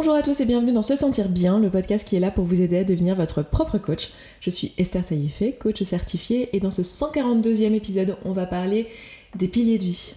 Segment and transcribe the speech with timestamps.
[0.00, 2.44] Bonjour à tous et bienvenue dans Se Sentir Bien, le podcast qui est là pour
[2.44, 4.10] vous aider à devenir votre propre coach.
[4.38, 8.86] Je suis Esther Taïfé, coach certifiée, et dans ce 142e épisode, on va parler
[9.34, 10.14] des piliers de vie.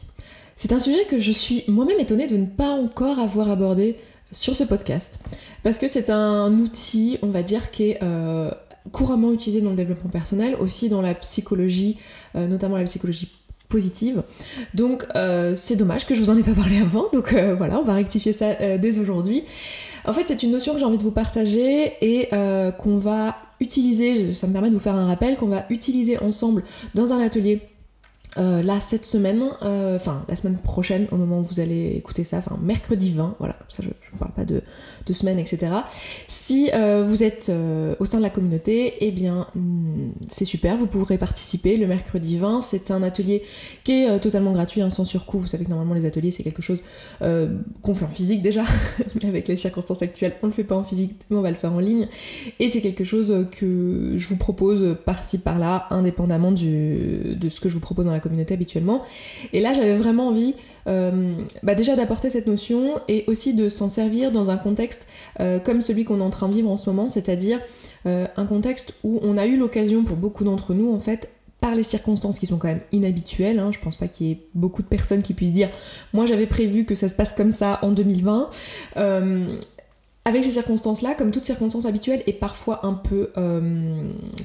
[0.56, 3.96] C'est un sujet que je suis moi-même étonnée de ne pas encore avoir abordé
[4.32, 5.18] sur ce podcast,
[5.64, 8.52] parce que c'est un outil, on va dire, qui est euh,
[8.92, 11.98] couramment utilisé dans le développement personnel, aussi dans la psychologie,
[12.36, 13.32] euh, notamment la psychologie
[13.72, 14.22] positive.
[14.76, 17.80] Donc euh, c'est dommage que je vous en ai pas parlé avant, donc euh, voilà,
[17.80, 19.44] on va rectifier ça euh, dès aujourd'hui.
[20.06, 22.30] En fait, c'est une notion que j'ai envie de vous partager et
[22.80, 26.64] qu'on va utiliser, ça me permet de vous faire un rappel, qu'on va utiliser ensemble
[26.96, 27.62] dans un atelier
[28.36, 32.58] là cette semaine, enfin la semaine prochaine au moment où vous allez écouter ça, enfin
[32.64, 34.64] mercredi 20, voilà, comme ça je ne parle pas de,
[35.06, 35.72] de, semaine, etc.
[36.28, 37.52] Si euh, vous êtes
[38.00, 42.38] au sein de la communauté, eh bien hmm, c'est super, vous pourrez participer le mercredi
[42.38, 42.62] 20.
[42.62, 43.44] C'est un atelier
[43.84, 45.40] qui est totalement gratuit, hein, sans surcoût.
[45.40, 46.84] Vous savez que normalement les ateliers c'est quelque chose
[47.20, 48.64] qu'on fait en physique déjà,
[49.22, 51.56] mais avec les circonstances actuelles on le fait pas en physique, mais on va le
[51.56, 52.08] faire en ligne.
[52.60, 57.74] Et c'est quelque chose que je vous propose par-ci par-là, indépendamment de ce que je
[57.74, 59.02] vous propose dans la communauté habituellement.
[59.54, 60.56] Et là, j'avais vraiment envie
[60.88, 65.08] euh, bah déjà d'apporter cette notion et aussi de s'en servir dans un contexte
[65.40, 67.60] euh, comme celui qu'on est en train de vivre en ce moment, c'est-à-dire
[68.06, 71.76] euh, un contexte où on a eu l'occasion pour beaucoup d'entre nous, en fait, par
[71.76, 74.82] les circonstances qui sont quand même inhabituelles, hein, je pense pas qu'il y ait beaucoup
[74.82, 75.70] de personnes qui puissent dire
[76.12, 78.50] moi j'avais prévu que ça se passe comme ça en 2020.
[80.26, 83.32] avec ces circonstances-là, comme toute circonstance habituelle, et parfois un peu,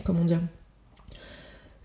[0.04, 0.40] comment dire,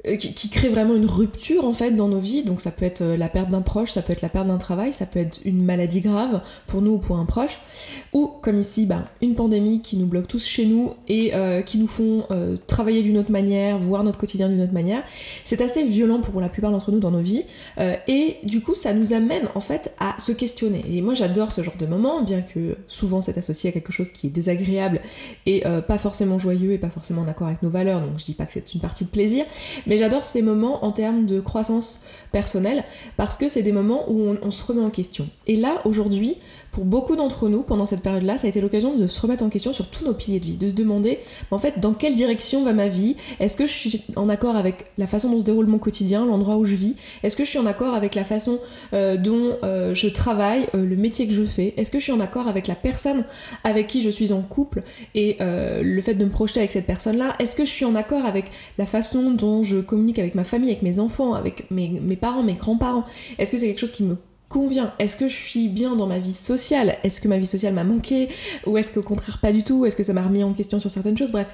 [0.08, 2.42] euh, qui, crée vraiment une rupture en fait dans nos vies.
[2.42, 4.58] Donc ça peut être euh, la perte d'un proche, ça peut être la perte d'un
[4.58, 7.60] travail, ça peut être une maladie grave pour nous ou pour un proche,
[8.12, 11.78] ou comme ici, bah, une pandémie qui nous bloque tous chez nous et euh, qui
[11.78, 12.26] nous font
[12.68, 15.04] travailler d'une autre manière, voir notre quotidien d'une autre manière.
[15.44, 17.44] C'est assez violent pour la plupart d'entre nous dans nos vies
[18.08, 20.84] et du coup ça nous amène en fait à se questionner.
[20.90, 24.12] Et moi j'adore ce genre de moment, bien que souvent c'est associé à quelque chose
[24.12, 25.02] qui est désagréable
[25.46, 28.02] et pas forcément joyeux et pas forcément en accord avec nos valeurs.
[28.02, 29.46] Donc je dis pas que c'est une partie de plaisir,
[29.98, 32.84] j'adore ces moments en termes de croissance personnelle
[33.18, 35.28] parce que c'est des moments où on, se remet en question.
[35.48, 36.38] Et là, aujourd'hui,
[36.72, 39.50] pour beaucoup d'entre nous, pendant cette période-là, ça a été l'occasion de se remettre en
[39.50, 41.20] question sur tous nos piliers de vie, de se demander,
[41.52, 43.16] en fait, dans quelle direction va ma vie?
[43.40, 46.56] Est-ce que je suis en accord avec la façon dont se déroule mon quotidien, l'endroit
[46.56, 46.96] où je vis?
[47.24, 48.60] Est-ce que je suis en accord avec la façon
[48.94, 51.74] euh, dont euh, je travaille, euh, le métier que je fais?
[51.76, 53.26] Est-ce que je suis en accord avec la personne
[53.64, 54.84] avec qui je suis en couple
[55.16, 57.36] et le fait de me projeter avec cette personne-là?
[57.40, 58.46] Est-ce que je suis en accord avec
[58.78, 62.54] la façon dont je communique avec ma famille, avec mes enfants, avec mes, parents, mes
[62.54, 63.06] grands-parents.
[63.38, 64.18] Est-ce que c'est quelque chose qui me
[64.50, 64.94] convient?
[65.00, 66.98] Est-ce que je suis bien dans ma vie sociale?
[67.04, 68.30] Est-ce que ma vie sociale m'a manqué?
[68.66, 69.86] Ou est-ce qu'au contraire pas du tout?
[69.86, 71.32] Est-ce que ça m'a remis en question sur certaines choses?
[71.32, 71.48] Bref,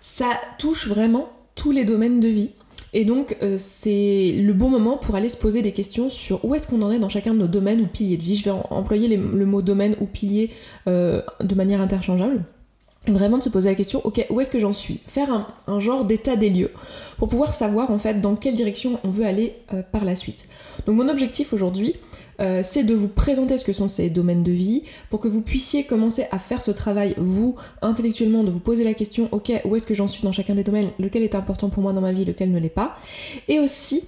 [0.00, 2.50] ça touche vraiment tous les domaines de vie.
[2.94, 6.54] Et donc euh, c'est le bon moment pour aller se poser des questions sur où
[6.54, 8.36] est-ce qu'on en est dans chacun de nos domaines ou piliers de vie.
[8.36, 10.50] Je vais employer le mot domaine ou pilier
[10.88, 12.44] euh, de manière interchangeable
[13.08, 15.00] vraiment de se poser la question, ok, où est-ce que j'en suis?
[15.06, 16.70] Faire un, genre d'état des lieux
[17.18, 20.46] pour pouvoir savoir en fait dans quelle direction on veut aller euh, par la suite.
[20.86, 21.96] Donc mon objectif aujourd'hui,
[22.40, 25.42] euh, c'est de vous présenter ce que sont ces domaines de vie pour que vous
[25.42, 29.74] puissiez commencer à faire ce travail, vous, intellectuellement, de vous poser la question, ok, où
[29.74, 32.12] est-ce que j'en suis dans chacun des domaines, lequel est important pour moi dans ma
[32.12, 32.96] vie, lequel ne l'est pas?
[33.48, 34.02] Et aussi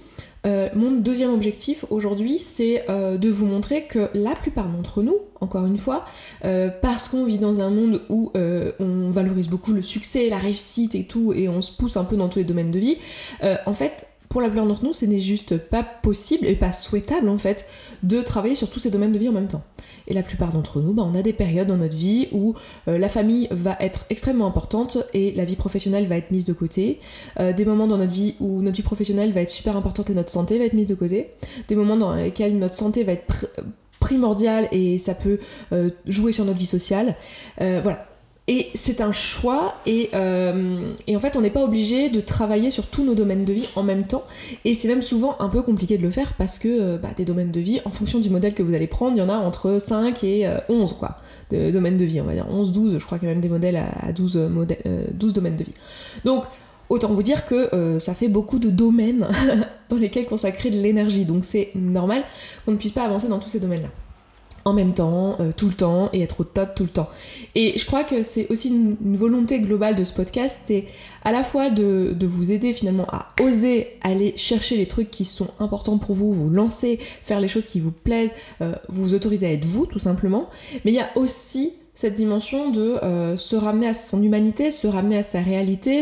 [0.45, 5.17] euh, mon deuxième objectif aujourd'hui, c'est euh, de vous montrer que la plupart d'entre nous,
[5.41, 6.05] encore une fois,
[6.45, 8.31] euh, parce qu'on vit dans un monde où
[8.79, 12.15] on valorise beaucoup le succès, la réussite et tout, et on se pousse un peu
[12.15, 12.97] dans tous les domaines de vie,
[13.65, 17.29] en fait, pour la plupart d'entre nous, ce n'est juste pas possible et pas souhaitable
[17.29, 17.65] en fait
[18.03, 19.63] de travailler sur tous ces domaines de vie en même temps.
[20.07, 22.53] Et la plupart d'entre nous, bah, on a des périodes dans notre vie où
[22.87, 26.53] euh, la famille va être extrêmement importante et la vie professionnelle va être mise de
[26.53, 26.99] côté.
[27.39, 30.13] Euh, des moments dans notre vie où notre vie professionnelle va être super importante et
[30.13, 31.29] notre santé va être mise de côté.
[31.67, 33.47] Des moments dans lesquels notre santé va être
[33.99, 35.39] primordiale et ça peut
[35.71, 37.15] euh, jouer sur notre vie sociale.
[37.57, 38.07] voilà
[38.47, 42.69] et c'est un choix et, euh, et, en fait on n'est pas obligé de travailler
[42.69, 44.23] sur tous nos domaines de vie en même temps.
[44.65, 47.25] Et c'est même souvent un peu compliqué de le faire parce que euh, bah, des
[47.25, 49.37] domaines de vie en fonction du modèle que vous allez prendre il y en a
[49.37, 51.17] entre 5 et 11 euh, quoi
[51.49, 52.45] de domaines de vie on va dire.
[52.47, 54.83] 11 12 je crois qu'il y a même des modèles à 12, modèles,
[55.13, 55.73] 12 domaines de vie.
[56.23, 56.43] Donc
[56.89, 59.27] autant vous dire que ça fait beaucoup de domaines
[59.89, 61.25] dans lesquels consacrer de l'énergie.
[61.25, 62.23] Donc c'est normal
[62.63, 63.89] qu'on ne puisse pas avancer dans tous ces domaines là
[64.65, 67.07] en même temps, euh, tout le temps, et être au top tout le temps.
[67.53, 70.85] Et je crois que c'est aussi une, volonté globale de ce podcast, c'est
[71.23, 75.49] à la fois de, vous aider finalement à oser aller chercher les trucs qui sont
[75.59, 78.31] importants pour vous, vous lancer, faire les choses qui vous plaisent,
[78.61, 80.49] euh, vous autoriser à être vous tout simplement,
[80.83, 84.85] mais il y a aussi cette dimension de euh, se ramener à son humanité, se
[84.85, 86.01] ramener à sa réalité,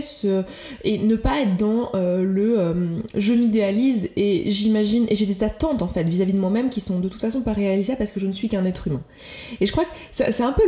[0.84, 2.74] et ne pas être dans euh, le euh,
[3.16, 7.00] je m'idéalise et j'imagine, et j'ai des attentes en fait vis-à-vis de moi-même qui sont
[7.00, 9.04] de toute façon pas réalisables parce que je ne suis qu'un être humain.
[9.62, 10.64] Et je crois que c'est un peu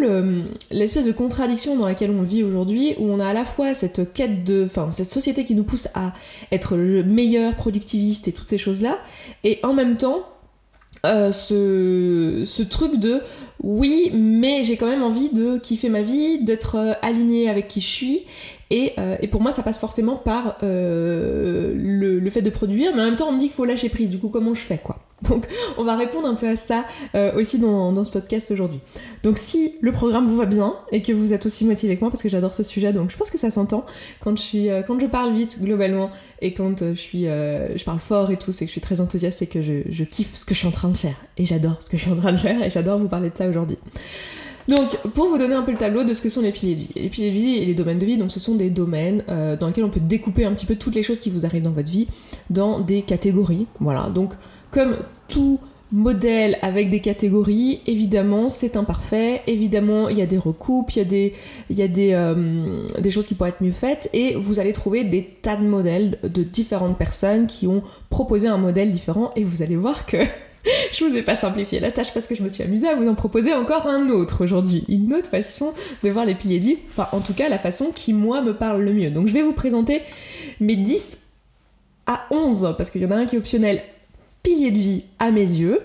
[0.70, 4.14] l'espèce de contradiction dans laquelle on vit aujourd'hui où on a à la fois cette
[4.14, 6.14] quête de, enfin cette société qui nous pousse à
[6.52, 9.00] être le meilleur productiviste et toutes ces choses-là,
[9.44, 10.24] et en même temps
[11.06, 13.22] euh, ce, ce, truc de
[13.64, 17.82] oui, mais j'ai quand même envie de kiffer ma vie, d'être euh, aligné avec qui
[17.82, 18.24] je suis.
[18.72, 21.74] Et, euh, et, pour moi, ça passe forcément par le,
[22.20, 24.10] le, fait de produire, mais en même temps, on me dit qu'il faut lâcher prise.
[24.10, 25.00] Du coup, comment je fais quoi?
[25.30, 25.48] Donc
[25.78, 26.86] on va répondre un peu à ça
[27.16, 28.80] euh, aussi dans, ce podcast aujourd'hui.
[29.24, 32.10] Donc si le programme vous va bien et que vous êtes aussi motivé que moi
[32.10, 33.86] parce que j'adore ce sujet, donc je pense que ça s'entend
[34.22, 36.10] quand je suis euh, quand je parle vite globalement
[36.42, 39.00] et quand euh, je suis je parle fort et tout, c'est que je suis très
[39.00, 41.82] enthousiaste et que je kiffe ce que je suis en train de faire et j'adore
[41.82, 43.78] ce que je suis en train de faire et j'adore vous parler de ça aujourd'hui.
[44.68, 46.80] Donc, pour vous donner un peu le tableau de ce que sont les piliers de
[46.80, 46.90] vie.
[46.96, 49.24] Les piliers de vie et les domaines de vie, donc ce sont des domaines
[49.60, 51.72] dans lesquels on peut découper un petit peu toutes les choses qui vous arrivent dans
[51.72, 52.08] votre vie
[52.50, 53.68] dans des catégories.
[53.80, 54.34] Voilà, donc
[54.72, 54.98] comme
[55.28, 55.60] tout
[55.92, 61.02] modèle avec des catégories, évidemment c'est imparfait, évidemment il y a des recoupes, il y
[61.02, 61.34] a, des,
[61.70, 64.74] il y a des, euh, des choses qui pourraient être mieux faites, et vous allez
[64.74, 69.44] trouver des tas de modèles de différentes personnes qui ont proposé un modèle différent, et
[69.44, 70.18] vous allez voir que
[70.92, 73.08] je vous ai pas simplifié la tâche parce que je me suis amusée à vous
[73.08, 75.74] en proposer encore un autre aujourd'hui, une autre façon
[76.04, 78.54] de voir les piliers de vie, enfin en tout cas la façon qui moi me
[78.54, 79.12] parle le mieux.
[79.12, 80.02] Donc je vais vous présenter
[80.60, 81.18] mes 10
[82.08, 83.84] à 11, parce qu'il y en a un qui est optionnel,
[84.44, 85.80] pilier de vie à mes yeux,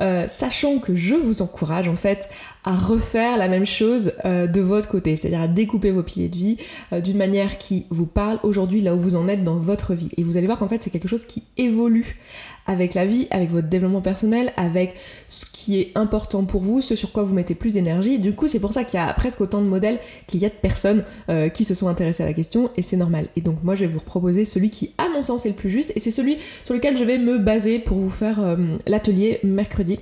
[0.00, 2.28] euh, sachant que je vous encourage en fait
[2.64, 6.36] à refaire la même chose euh, de votre côté, c'est-à-dire à découper vos piliers de
[6.36, 6.56] vie
[6.92, 10.10] euh, d'une manière qui vous parle aujourd'hui là où vous en êtes dans votre vie.
[10.16, 12.16] Et vous allez voir qu'en fait c'est quelque chose qui évolue
[12.66, 14.94] avec la vie, avec votre développement personnel, avec
[15.28, 18.18] ce qui est important pour vous, ce sur quoi vous mettez plus d'énergie.
[18.18, 20.48] Du coup, c'est pour ça qu'il y a presque autant de modèles qu'il y a
[20.48, 23.26] de personnes euh, qui se sont intéressées à la question, et c'est normal.
[23.36, 25.70] Et donc moi, je vais vous proposer celui qui, à mon sens, est le plus
[25.70, 28.56] juste, et c'est celui sur lequel je vais me baser pour vous faire euh,
[28.86, 29.98] l'atelier mercredi.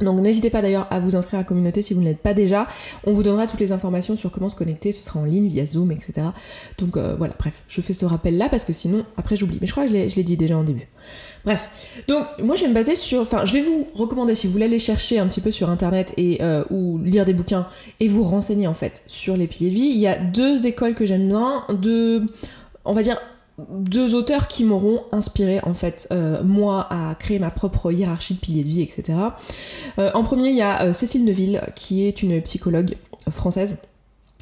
[0.00, 2.34] Donc n'hésitez pas d'ailleurs à vous inscrire à la communauté si vous ne l'êtes pas
[2.34, 2.66] déjà.
[3.04, 5.66] On vous donnera toutes les informations sur comment se connecter, ce sera en ligne via
[5.66, 6.28] Zoom, etc.
[6.78, 9.58] Donc euh, voilà, bref, je fais ce rappel là parce que sinon après j'oublie.
[9.60, 10.88] Mais je crois que je l'ai dit déjà en début.
[11.44, 14.52] Bref, donc moi je vais me baser sur, enfin je vais vous recommander si vous
[14.52, 17.66] voulez aller chercher un petit peu sur internet et euh, ou lire des bouquins
[18.00, 19.92] et vous renseigner en fait sur les vie.
[19.94, 22.22] Il y a deux écoles que j'aime bien, deux,
[22.84, 23.18] on va dire
[23.58, 28.40] deux auteurs qui m'auront inspiré en fait euh, moi à créer ma propre hiérarchie de
[28.40, 29.18] piliers de vie, etc.
[29.98, 32.96] Euh, en premier il y a Cécile Neville qui est une psychologue
[33.30, 33.78] française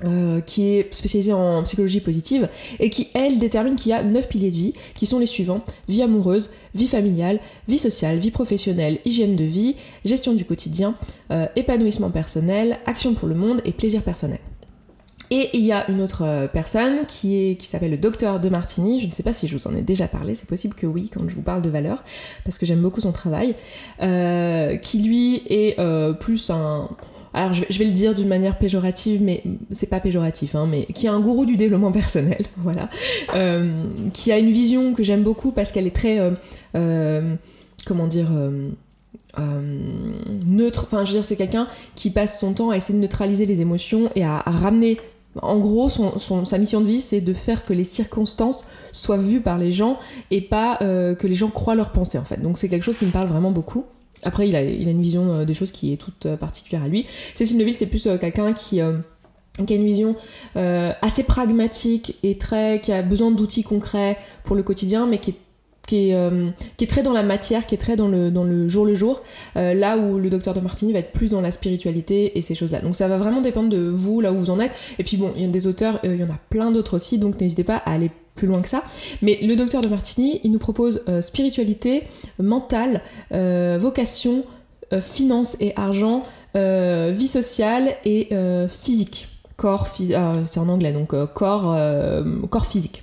[0.05, 2.49] euh, qui est spécialisée en psychologie positive
[2.81, 5.62] et qui, elle, détermine qu'il y a 9 piliers de vie qui sont les suivants
[5.88, 7.38] vie amoureuse, vie familiale,
[7.69, 10.97] vie sociale, vie professionnelle, hygiène de vie, gestion du quotidien,
[11.31, 14.41] euh, épanouissement personnel, action pour le monde et plaisir personnel.
[15.34, 18.49] Et il y a une autre euh, personne qui, est, qui s'appelle le docteur de
[18.49, 20.87] Martini, je ne sais pas si je vous en ai déjà parlé, c'est possible que
[20.87, 22.05] oui quand je vous parle de valeur,
[22.44, 23.55] parce que j'aime beaucoup son travail,
[23.99, 25.76] qui lui est
[26.20, 26.88] plus un
[27.34, 31.06] alors je vais, le dire d'une manière péjorative, mais c'est pas péjoratif, hein, mais qui
[31.06, 32.90] est un gourou du développement personnel, voilà,
[33.34, 33.73] euh,
[34.12, 36.32] qui a une vision que j'aime beaucoup parce qu'elle est très, euh,
[36.76, 37.34] euh,
[37.87, 38.29] comment dire,
[40.46, 40.84] neutre.
[40.84, 43.62] Enfin, je veux dire, c'est quelqu'un qui passe son temps à essayer de neutraliser les
[43.62, 44.99] émotions et à, ramener
[45.40, 49.56] en gros, sa mission de vie, c'est de faire que les circonstances soient vues par
[49.56, 49.99] les gens
[50.31, 52.40] et pas que les gens croient leurs pensées, en fait.
[52.40, 53.87] Donc c'est quelque chose qui me parle vraiment beaucoup.
[54.23, 57.06] Après, il a, une vision euh, des choses qui est toute euh, particulière à lui.
[57.34, 58.81] Cécile Neville, c'est plus euh, quelqu'un qui
[59.67, 60.17] qui a une vision
[60.55, 65.36] assez pragmatique et très qui a besoin d'outils concrets pour le quotidien mais qui est
[65.93, 66.17] qui est,
[66.77, 68.94] qui est très dans la matière, qui est très dans le, dans le jour le
[68.94, 69.22] jour,
[69.55, 72.81] là où le docteur de Martini va être plus dans la spiritualité et ces choses-là.
[72.81, 74.72] Donc ça va vraiment dépendre de vous, là où vous en êtes.
[74.99, 77.19] Et puis bon, il y a des auteurs, il y en a plein d'autres aussi,
[77.19, 78.82] donc n'hésitez pas à aller plus loin que ça.
[79.20, 82.05] Mais le docteur de Martini, il nous propose euh, spiritualité,
[82.39, 84.44] mentale, euh, vocation,
[84.93, 86.22] euh, finance et argent,
[86.55, 88.29] vie sociale et
[88.69, 89.29] physique.
[89.56, 91.79] Corps, c'est en anglais, donc corps,
[92.51, 93.03] corps physique.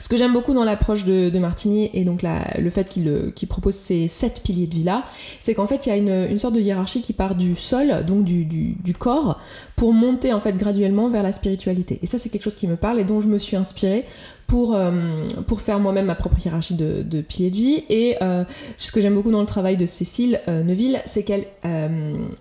[0.00, 4.06] Ce que j'aime beaucoup dans l'approche de, Martini et donc le fait qu'il propose ces
[4.06, 5.04] sept piliers de vie-là,
[5.40, 8.24] c'est qu'en fait il y a une, sorte de hiérarchie qui part du sol, donc
[8.24, 9.40] du, du, corps,
[9.76, 11.98] pour monter en fait graduellement vers la spiritualité.
[12.02, 14.04] Et ça c'est quelque chose qui me parle et dont je me suis inspirée
[14.52, 17.84] pour, euh, pour faire moi-même ma propre hiérarchie de, de piliers de vie.
[17.88, 18.44] Et euh,
[18.76, 21.46] ce que j'aime beaucoup dans le travail de Cécile euh, Neuville, c'est qu'elle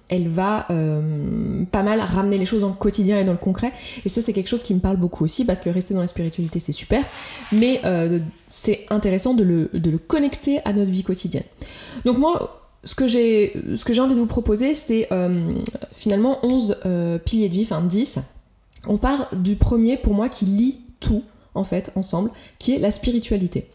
[0.09, 0.67] elle va
[1.71, 3.71] pas mal ramener les choses dans le quotidien et dans le concret.
[4.03, 6.07] Et ça, c'est quelque chose qui me parle beaucoup aussi, parce que rester dans la
[6.07, 7.01] spiritualité, c'est super,
[7.53, 7.81] mais
[8.49, 11.45] c'est intéressant de le, de le connecter à notre vie quotidienne.
[12.03, 13.53] Donc moi, ce que j'ai
[13.99, 15.07] envie de vous proposer, c'est
[15.93, 16.77] finalement 11
[17.23, 18.19] piliers de vie, enfin 10.
[18.87, 21.23] On part du premier pour moi qui lie tout
[21.55, 23.67] en fait ensemble, qui est la spiritualité.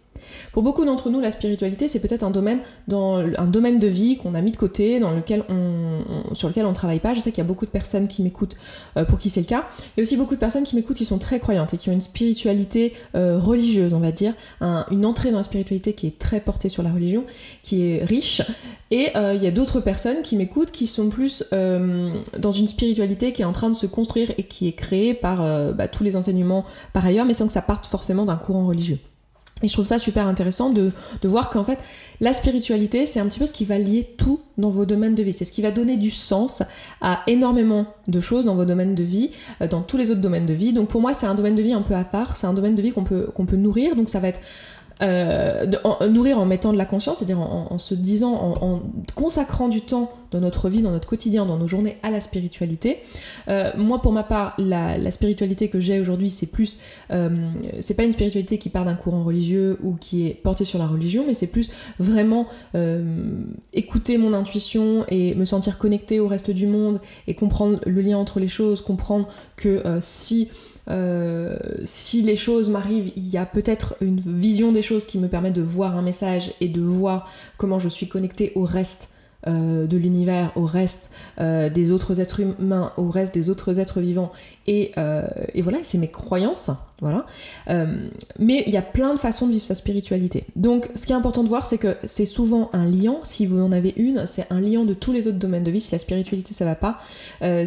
[0.53, 4.17] Pour beaucoup d'entre nous, la spiritualité, c'est peut-être un domaine, dans, un domaine de vie
[4.17, 7.15] qu'on a mis de côté, dans lequel on, sur lequel on ne travaille pas.
[7.15, 8.57] Je sais qu'il y a beaucoup de personnes qui m'écoutent
[8.97, 9.67] euh, pour qui c'est le cas.
[9.97, 11.91] Il y a aussi beaucoup de personnes qui m'écoutent qui sont très croyantes et qui
[11.91, 14.35] ont une spiritualité euh, religieuse, on va dire,
[14.91, 17.25] une entrée dans la spiritualité qui est très portée sur la religion,
[17.63, 18.43] qui est riche.
[18.91, 23.33] Et euh, il y a d'autres personnes qui m'écoutent qui sont plus dans une spiritualité
[23.33, 25.39] qui est en train de se construire et qui est créée par
[25.75, 28.99] bah, tous les enseignements par ailleurs, mais sans que ça parte forcément d'un courant religieux.
[29.63, 31.83] Et je trouve ça super intéressant de, de voir qu'en fait,
[32.21, 35.23] la spiritualité, c'est un petit peu ce qui va lier tout dans vos domaines de
[35.23, 35.33] vie.
[35.33, 36.63] C'est ce qui va donner du sens
[37.01, 39.31] à énormément de choses dans vos domaines de vie,
[39.63, 40.75] euh, dans tous les autres domaines de vie.
[40.75, 42.75] Donc pour moi, c'est un domaine de vie un peu à part, c'est un domaine
[42.75, 43.97] de vie qu'on peut, peut nourrir.
[43.97, 44.41] Donc ça va être
[45.03, 45.67] euh,
[46.09, 48.81] nourrir en mettant de la conscience, c'est-à-dire en, se disant, en,
[49.15, 52.99] consacrant du temps dans notre vie, dans notre quotidien, dans nos journées à la spiritualité.
[53.49, 56.77] Euh, moi, pour ma part, la, spiritualité que j'ai aujourd'hui, c'est plus,
[57.11, 57.31] euh,
[57.81, 60.87] c'est pas une spiritualité qui part d'un courant religieux ou qui est portée sur la
[60.87, 62.47] religion, mais c'est plus vraiment
[63.73, 68.19] écouter mon intuition et me sentir connecté au reste du monde et comprendre le lien
[68.19, 70.49] entre les choses, comprendre que si
[70.89, 75.29] euh, si les choses m'arrivent, il y a peut-être une vision des choses qui me
[75.29, 79.11] permet de voir un message et de voir comment je suis connectée au reste
[79.47, 81.11] euh, de l'univers, au reste
[81.41, 84.33] euh, des autres êtres humains, au reste des autres êtres vivants.
[84.67, 84.93] Et,
[85.55, 86.71] et voilà, c'est mes croyances.
[87.03, 87.27] Voilà.
[87.69, 90.45] Euh, mais il y a plein de façons de vivre sa spiritualité.
[90.57, 93.21] Donc, ce qui est important de voir, c'est que c'est souvent un liant.
[93.23, 95.81] Si vous en avez une, c'est un liant de tous les autres domaines de vie.
[95.81, 96.99] Si la spiritualité ça va pas,
[97.43, 97.67] euh,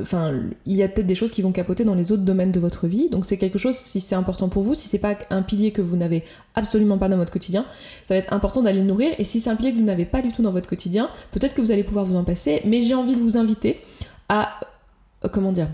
[0.00, 2.60] enfin, il y a peut-être des choses qui vont capoter dans les autres domaines de
[2.60, 3.10] votre vie.
[3.10, 3.74] Donc, c'est quelque chose.
[3.74, 6.24] Si c'est important pour vous, si c'est pas un pilier que vous n'avez
[6.54, 7.66] absolument pas dans votre quotidien,
[8.08, 9.12] ça va être important d'aller le nourrir.
[9.18, 11.52] Et si c'est un pilier que vous n'avez pas du tout dans votre quotidien, peut-être
[11.52, 12.62] que vous allez pouvoir vous en passer.
[12.64, 13.80] Mais j'ai envie de vous inviter
[14.30, 14.60] à,
[15.24, 15.68] euh, comment dire,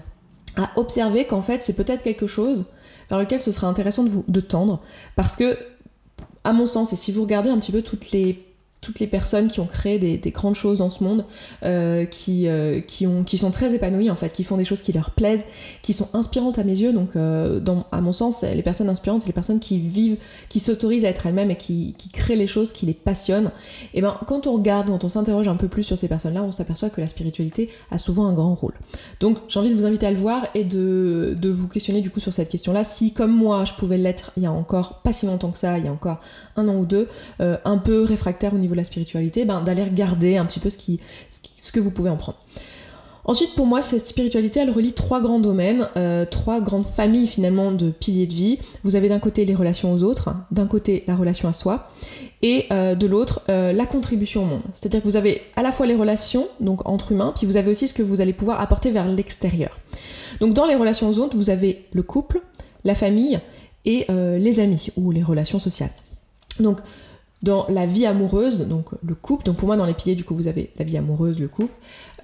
[0.58, 2.66] à observer qu'en fait, c'est peut-être quelque chose
[3.08, 4.82] vers lequel ce serait intéressant de, vous, de tendre.
[5.16, 5.58] Parce que,
[6.44, 8.44] à mon sens, et si vous regardez un petit peu toutes les
[8.80, 11.24] toutes les personnes qui ont créé des, grandes choses dans ce monde,
[11.64, 14.82] euh, qui, euh, qui, ont, qui sont très épanouies en fait, qui font des choses
[14.82, 15.44] qui leur plaisent,
[15.82, 16.92] qui sont inspirantes à mes yeux.
[16.92, 20.16] Donc, euh, à mon sens, les personnes inspirantes, c'est les personnes qui vivent,
[20.48, 23.50] qui s'autorisent à être elles-mêmes et qui, qui, créent les choses qui les passionnent.
[23.94, 26.52] Et ben, quand on regarde, quand on s'interroge un peu plus sur ces personnes-là, on
[26.52, 28.74] s'aperçoit que la spiritualité a souvent un grand rôle.
[29.20, 32.10] Donc, j'ai envie de vous inviter à le voir et de, de vous questionner du
[32.10, 32.84] coup sur cette question-là.
[32.84, 35.78] Si, comme moi, je pouvais l'être il y a encore pas si longtemps que ça,
[35.78, 36.20] il y a encore
[36.56, 37.08] un an ou deux,
[37.40, 41.00] un peu réfractaire au niveau la spiritualité, ben, d'aller regarder un petit peu ce, qui,
[41.30, 42.38] ce, que vous pouvez en prendre.
[43.28, 47.72] Ensuite, pour moi, cette spiritualité, elle relie trois grands domaines, euh, trois grandes familles finalement
[47.72, 48.58] de piliers de vie.
[48.84, 51.90] Vous avez d'un côté les relations aux autres, d'un côté la relation à soi,
[52.40, 54.62] et euh, de l'autre euh, la contribution au monde.
[54.72, 57.70] C'est-à-dire que vous avez à la fois les relations, donc entre humains, puis vous avez
[57.70, 59.78] aussi ce que vous allez pouvoir apporter vers l'extérieur.
[60.40, 62.40] Donc dans les relations aux autres, vous avez le couple,
[62.84, 63.40] la famille
[63.84, 65.90] et les amis ou les relations sociales.
[66.60, 66.78] Donc
[67.42, 70.34] dans la vie amoureuse, donc le couple, donc pour moi dans les piliers du coup
[70.34, 71.72] vous avez la vie amoureuse, le couple,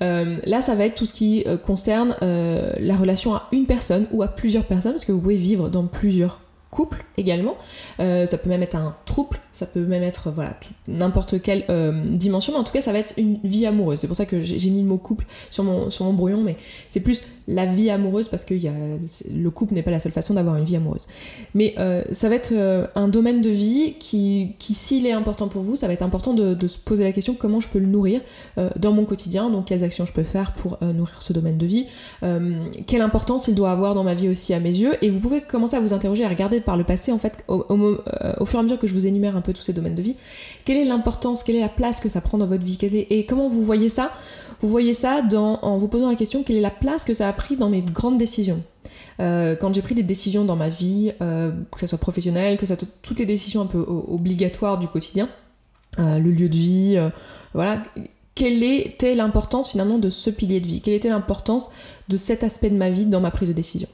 [0.03, 3.67] euh, là ça va être tout ce qui euh, concerne euh, la relation à une
[3.67, 6.41] personne ou à plusieurs personnes, parce que vous pouvez vivre dans plusieurs
[6.75, 7.57] couple également.
[8.01, 10.57] Euh, ça peut même être un trouble, ça peut même être voilà
[10.89, 14.01] n'importe quelle euh, dimension, mais en tout cas ça va être une vie amoureuse.
[14.01, 16.57] C'est pour ça que j'ai mis le mot couple sur mon, sur mon brouillon, mais
[16.91, 18.73] c'est plus la vie amoureuse parce que y a,
[19.33, 21.07] le couple n'est pas la seule façon d'avoir une vie amoureuse.
[21.55, 22.53] Mais euh, ça va être
[22.95, 26.35] un domaine de vie qui, qui s'il est important pour vous, ça va être important
[26.35, 28.21] de, de, se poser la question comment je peux le nourrir
[28.77, 31.87] dans mon quotidien, donc quelles actions je peux faire pour nourrir ce domaine de vie,
[32.87, 35.43] quelle importance il doit avoir dans ma vie aussi à mes yeux, et vous pouvez
[35.43, 38.61] commencer à vous interroger, à regarder par le passé, en fait, au, euh, fur et
[38.61, 40.17] à mesure que je vous énumère un peu tous ces domaines de vie,
[40.65, 42.79] quelle est l'importance, quelle est la place que ça prend dans votre vie,
[43.11, 44.13] et comment vous voyez ça
[44.61, 47.33] Vous voyez ça en vous posant la question, quelle est la place que ça a
[47.33, 48.63] pris dans mes grandes décisions?
[49.21, 52.67] Euh, quand j'ai pris des décisions dans ma vie, euh, que ce soit professionnelle, que
[52.67, 55.29] ce soit toutes les décisions un peu obligatoires du quotidien,
[55.99, 56.99] le lieu de vie,
[57.53, 57.81] voilà,
[58.35, 60.81] quelle était l'importance finalement de ce pilier de vie?
[60.81, 61.71] Quelle était l'importance
[62.09, 63.89] de cet aspect de ma vie dans ma prise de décision?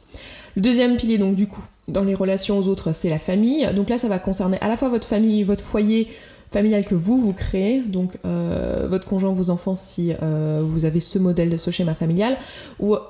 [0.56, 3.66] Le deuxième pilier, donc du coup, dans les relations aux autres, c'est la famille.
[3.74, 6.08] Donc là, ça va concerner à la fois votre famille, votre foyer
[6.50, 11.00] familial que vous, vous créez, donc euh, votre conjoint, vos enfants, si euh, vous avez
[11.00, 12.38] ce modèle ce schéma familial,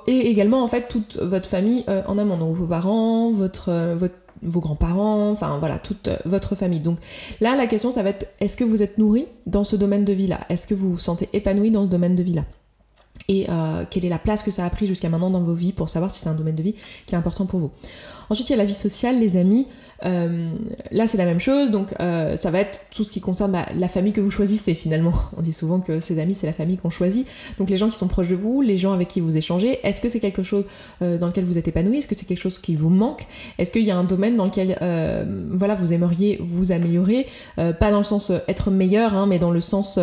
[0.07, 4.15] et également en fait toute votre famille euh, en amont, donc vos parents, votre, votre
[4.43, 6.79] vos grands-parents, enfin voilà, toute votre famille.
[6.79, 6.97] Donc
[7.41, 10.13] là, la question, ça va être, est-ce que vous êtes nourri dans ce domaine de
[10.13, 10.39] vie-là?
[10.49, 12.45] Est-ce que vous vous sentez épanoui dans ce domaine de vie-là?
[13.27, 13.45] Et
[13.91, 16.09] quelle est la place que ça a pris jusqu'à maintenant dans vos vies pour savoir
[16.09, 16.73] si c'est un domaine de vie
[17.05, 17.71] qui est important pour vous?
[18.31, 19.67] Ensuite, il y a la vie sociale, les amis.
[20.05, 20.49] Euh,
[20.91, 21.71] là, c'est la même chose.
[21.71, 24.73] Donc, euh, ça va être tout ce qui concerne bah, la famille que vous choisissez
[24.73, 25.13] finalement.
[25.37, 27.27] On dit souvent que ces amis, c'est la famille qu'on choisit.
[27.59, 29.79] Donc, les gens qui sont proches de vous, les gens avec qui vous échangez.
[29.83, 30.65] Est-ce que c'est quelque chose
[31.01, 33.25] dans lequel vous êtes épanoui Est-ce que c'est quelque chose qui vous manque?
[33.57, 34.77] Est-ce qu'il y a un domaine dans lequel,
[35.51, 37.27] voilà, vous aimeriez vous améliorer?
[37.55, 39.99] Pas dans le sens être meilleur, hein, mais dans le sens,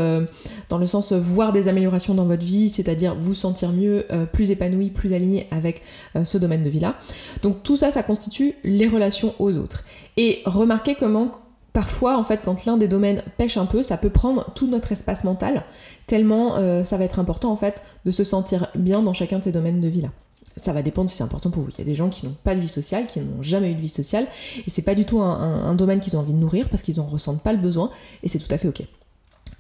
[0.69, 4.91] dans le sens voir des améliorations dans votre vie, c'est-à-dire vous sentir mieux, plus épanoui,
[4.91, 5.83] plus aligné avec
[6.25, 6.97] ce domaine de vie-là.
[7.43, 9.85] Donc, tout ça, ça constitue les relations aux autres.
[10.17, 11.31] Et remarquez comment
[11.73, 14.91] parfois, en fait, quand l'un des domaines pêche un peu, ça peut prendre tout notre
[14.91, 15.65] espace mental,
[16.09, 19.45] tellement euh, ça va être important, en fait, de se sentir bien dans chacun de
[19.45, 20.09] ces domaines de vie-là.
[20.57, 21.71] Ça va dépendre si c'est important pour vous.
[21.71, 23.75] Il y a des gens qui n'ont pas de vie sociale, qui n'ont jamais eu
[23.77, 24.27] de vie sociale,
[24.67, 27.07] et c'est pas du tout un, domaine qu'ils ont envie de nourrir parce qu'ils n'en
[27.07, 27.91] ressentent pas le besoin,
[28.25, 28.83] et c'est tout à fait ok.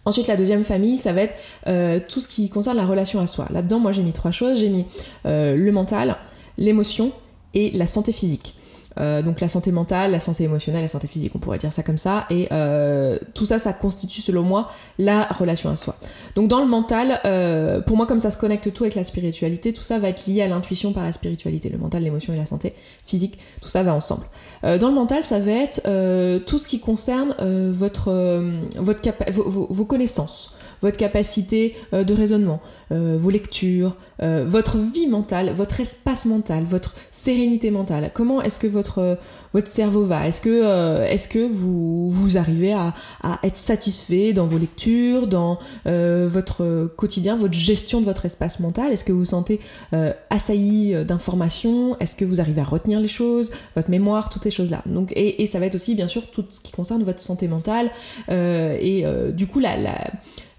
[0.05, 1.35] Ensuite, la deuxième famille, ça va être
[1.69, 3.47] euh, tout ce qui concerne la relation à soi.
[3.50, 4.59] Là-dedans, moi, j'ai mis trois choses.
[4.59, 4.87] J'ai mis
[5.27, 6.17] euh, le mental,
[6.57, 7.12] l'émotion
[7.55, 8.55] et la santé physique.
[9.00, 11.83] Euh, donc la santé mentale, la santé émotionnelle, la santé physique, on pourrait dire ça
[11.83, 12.26] comme ça.
[12.31, 15.97] Et euh, tout ça, ça constitue selon moi la relation à soi.
[16.35, 19.73] Donc dans le mental, euh, pour moi, comme ça se connecte tout avec la spiritualité,
[19.73, 21.69] tout ça va être lié à l'intuition par la spiritualité.
[21.69, 22.75] Le mental, l'émotion et la santé
[23.05, 24.26] physique, tout ça va ensemble.
[24.62, 25.81] dans le mental, ça va être
[26.45, 27.35] tout ce qui concerne
[27.71, 27.88] vos
[29.85, 32.61] connaissances votre capacité euh, de raisonnement,
[32.92, 38.11] euh, vos lectures, euh, votre vie mentale, votre espace mental, votre sérénité mentale.
[38.14, 39.18] Comment est-ce que votre,
[39.52, 40.26] votre cerveau va?
[40.26, 45.58] Est-ce que, est que vous, vous arrivez à, à, être satisfait dans vos lectures, dans
[45.85, 48.92] votre quotidien, votre gestion de votre espace mental?
[48.92, 49.61] Est-ce que vous vous sentez
[50.30, 51.99] assailli d'informations?
[51.99, 54.82] Est-ce que vous arrivez à retenir les choses, votre mémoire, toutes ces choses-là?
[54.87, 57.49] Donc, et, et, ça va être aussi, bien sûr, tout ce qui concerne votre santé
[57.49, 57.90] mentale.
[58.30, 59.99] et du coup, la, la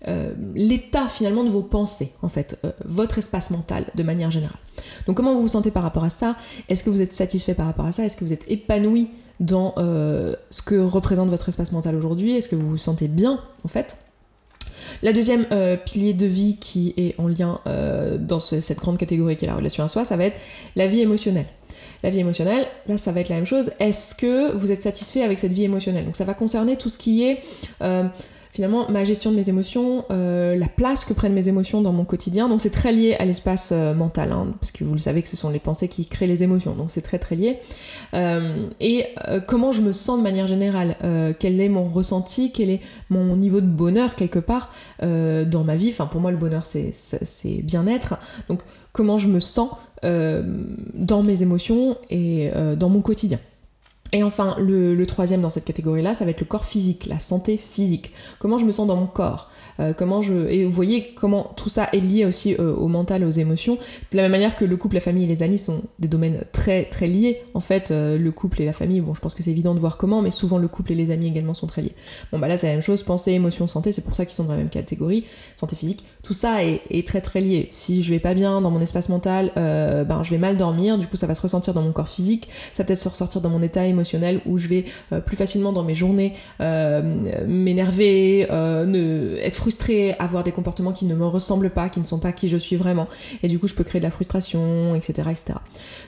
[0.08, 4.58] euh, l'état finalement de vos pensées, en fait, euh, votre espace mental de manière générale.
[5.08, 6.38] Donc comment vous vous sentez par rapport à ça?
[6.70, 8.06] Est-ce que vous êtes satisfait par rapport à ça?
[8.06, 9.10] Est-ce que vous êtes épanoui
[9.42, 12.36] dans euh, ce que représente votre espace mental aujourd'hui?
[12.36, 13.98] Est-ce que vous vous sentez bien en fait?
[15.04, 15.46] La deuxième
[15.86, 17.60] pilier de vie qui est en lien
[18.20, 20.40] dans cette grande catégorie qui est la relation à soi, ça va être
[20.76, 21.46] la vie émotionnelle.
[22.02, 23.72] La vie émotionnelle, là ça va être la même chose.
[23.80, 26.06] Est-ce que vous êtes satisfait avec cette vie émotionnelle?
[26.06, 27.40] Donc ça va concerner tout ce qui est
[28.52, 32.06] finalement ma gestion de mes émotions, euh, la place que prennent mes émotions dans mon
[32.06, 32.50] quotidien.
[32.50, 35.28] Donc c'est très lié à l'espace euh, mental, hein, parce que vous le savez que
[35.28, 37.60] ce sont les pensées qui créent les émotions, donc c'est très très lié.
[38.14, 39.06] Euh, et
[39.48, 40.96] comment je me sens de manière générale,
[41.40, 44.70] quel est mon ressenti, quel est mon niveau de bonheur quelque part
[45.02, 45.90] dans ma vie?
[45.90, 48.18] Enfin pour moi le bonheur c'est bien-être.
[48.48, 49.72] Donc comment je me sens
[50.04, 53.40] dans mes émotions et dans mon quotidien?
[54.12, 57.58] Et enfin, le, troisième dans cette catégorie-là, ça va être le corps physique, la santé
[57.58, 58.12] physique.
[58.40, 59.50] Comment je me sens dans mon corps?
[59.80, 63.24] Euh, Comment je et vous voyez comment tout ça est lié aussi euh, au mental
[63.24, 63.78] aux émotions.
[64.12, 66.42] De la même manière que le couple, la famille et les amis sont des domaines
[66.52, 67.42] très très liés.
[67.54, 69.80] En fait, euh, le couple et la famille, bon, je pense que c'est évident de
[69.80, 71.96] voir comment, mais souvent le couple et les amis également sont très liés.
[72.32, 73.04] Bon, bah là c'est la même chose.
[73.04, 75.26] Pensée, émotion, santé, c'est pour ça qu'ils sont dans la même catégorie.
[75.56, 77.68] Santé physique, tout ça est, très très lié.
[77.72, 80.98] Si je vais pas bien dans mon espace mental, ben je vais mal dormir.
[80.98, 82.50] Du coup, ça va se ressentir dans mon corps physique.
[82.74, 84.86] Ça va peut-être se ressortir dans mon état émotionnel où je vais
[85.26, 86.34] plus facilement dans mes journées
[87.48, 92.18] m'énerver, euh, être frustrée, avoir des comportements qui ne me ressemblent pas, qui ne sont
[92.18, 93.08] pas qui je suis vraiment.
[93.44, 95.30] Et du coup, je peux créer de la frustration, etc.
[95.30, 95.60] etc.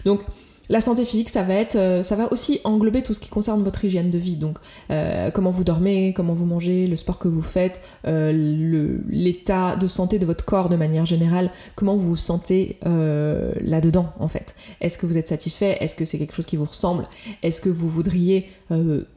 [0.03, 0.21] Donc,
[0.69, 3.61] la santé physique, ça va être, euh, ça va aussi englober tout ce qui concerne
[3.61, 4.35] votre hygiène de vie.
[4.35, 4.57] Donc,
[4.89, 9.85] euh, comment vous dormez, comment vous mangez, le sport que vous faites, euh, l'état de
[9.85, 14.55] santé de votre corps de manière générale, comment vous vous sentez là-dedans en fait.
[14.79, 15.77] Est-ce que vous êtes satisfait?
[15.81, 17.07] Est-ce que c'est quelque chose qui vous ressemble?
[17.43, 18.49] Est-ce que vous voudriez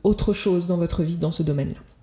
[0.02, 1.93] autre chose dans votre vie dans ce domaine-là?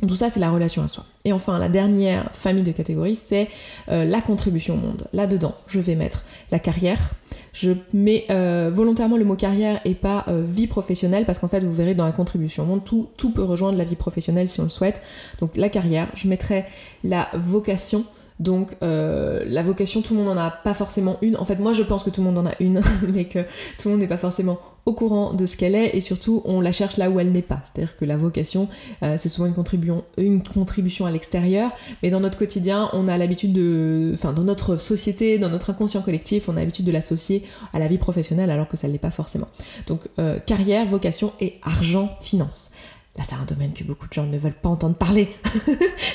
[0.00, 1.04] Tout ça, c'est la relation à soi.
[1.24, 3.48] Et enfin, la dernière famille de catégories, c'est
[3.88, 5.08] euh, la contribution au monde.
[5.14, 7.14] Là-dedans, je vais mettre la carrière.
[7.54, 11.60] Je mets euh, volontairement le mot carrière et pas euh, vie professionnelle parce qu'en fait,
[11.64, 14.60] vous verrez dans la contribution au monde, tout, tout peut rejoindre la vie professionnelle si
[14.60, 15.00] on le souhaite.
[15.40, 16.66] Donc la carrière, je mettrai
[17.02, 18.04] la vocation
[18.38, 21.36] donc euh, la vocation, tout le monde n'en a pas forcément une.
[21.36, 22.80] En fait, moi je pense que tout le monde en a une,
[23.12, 23.40] mais que
[23.78, 26.60] tout le monde n'est pas forcément au courant de ce qu'elle est et surtout on
[26.60, 27.60] la cherche là où elle n'est pas.
[27.64, 28.68] C'est-à-dire que la vocation,
[29.02, 31.72] euh, c'est souvent une contribution, une contribution à l'extérieur,
[32.02, 36.02] mais dans notre quotidien, on a l'habitude de, enfin dans notre société, dans notre inconscient
[36.02, 38.98] collectif, on a l'habitude de l'associer à la vie professionnelle alors que ça ne l'est
[38.98, 39.48] pas forcément.
[39.86, 42.70] Donc euh, carrière, vocation et argent, finance.
[43.16, 45.30] Là, c'est un domaine que beaucoup de gens ne veulent pas entendre parler.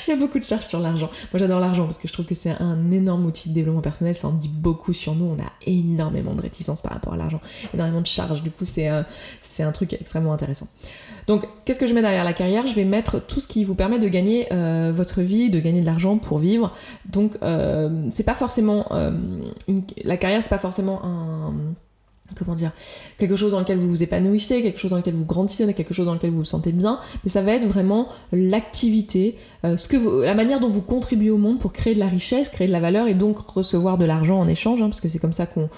[0.06, 1.10] Il y a beaucoup de charges sur l'argent.
[1.32, 4.14] Moi, j'adore l'argent parce que je trouve que c'est un énorme outil de développement personnel.
[4.14, 5.24] Ça en dit beaucoup sur nous.
[5.24, 7.40] On a énormément de réticence par rapport à l'argent,
[7.74, 8.42] énormément de charges.
[8.42, 9.04] Du coup, c'est un,
[9.40, 10.68] c'est un truc extrêmement intéressant.
[11.26, 12.66] Donc, qu'est-ce que je mets derrière la carrière?
[12.68, 15.80] Je vais mettre tout ce qui vous permet de gagner euh, votre vie, de gagner
[15.80, 16.72] de l'argent pour vivre.
[17.06, 19.10] Donc, euh, c'est pas forcément euh,
[20.04, 21.54] la carrière, c'est pas forcément un
[22.36, 22.72] comment dire,
[23.18, 26.06] quelque chose dans lequel vous vous épanouissez, quelque chose dans lequel vous grandissez, quelque chose
[26.06, 30.34] dans lequel vous vous sentez bien, mais ça va être vraiment l'activité, euh, ce la
[30.34, 33.06] manière dont vous contribuez au monde pour créer de la richesse, créer de la valeur
[33.06, 35.68] et donc recevoir de l'argent en échange, hein, parce que c'est comme ça qu'on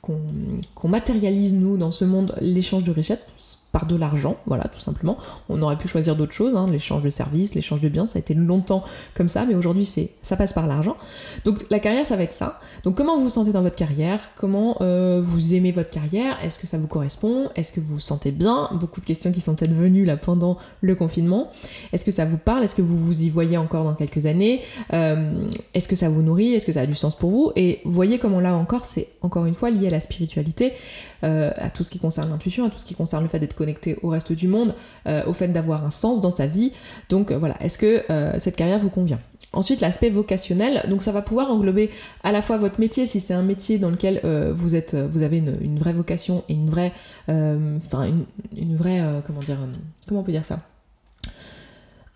[0.00, 5.18] qu'on matérialise nous dans ce monde l'échange de richesse par de l'argent, voilà, tout simplement.
[5.48, 8.20] On aurait pu choisir d'autres choses, hein, l'échange de services, l'échange de biens, ça a
[8.20, 8.84] été longtemps
[9.14, 10.96] comme ça, mais aujourd'hui c'est ça passe par l'argent.
[11.44, 12.60] Donc la carrière, ça va être ça.
[12.84, 14.30] Donc comment vous vous sentez dans votre carrière?
[14.36, 16.38] Comment euh, vous aimez votre carrière?
[16.44, 17.50] Est-ce que ça vous correspond?
[17.56, 18.68] Est-ce que vous vous sentez bien?
[18.74, 21.50] Beaucoup de questions qui sont peut-être venues là pendant le confinement.
[21.92, 22.62] Est-ce que ça vous parle?
[22.62, 24.62] Est-ce que vous vous y voyez encore dans quelques années?
[24.92, 26.54] Euh, Est-ce que ça vous nourrit?
[26.54, 27.50] Est-ce que ça a du sens pour vous?
[27.56, 30.74] Et voyez comment là encore, c'est encore une fois lié à la spiritualité,
[31.24, 33.54] euh, à tout ce qui concerne l'intuition, à tout ce qui concerne le fait d'être
[33.54, 34.74] connecté au reste du monde,
[35.08, 36.72] euh, au fait d'avoir un sens dans sa vie.
[37.08, 38.02] Donc euh, voilà, est-ce que
[38.38, 39.18] cette carrière vous convient?
[39.52, 41.90] Ensuite, l'aspect vocationnel, donc ça va pouvoir englober
[42.24, 44.20] à la fois votre métier, si c'est un métier dans lequel
[44.52, 46.92] vous êtes, vous avez une, vraie vocation et une vraie,
[47.28, 48.10] enfin
[48.56, 49.58] une, vraie, comment dire,
[50.08, 50.60] comment on peut dire ça?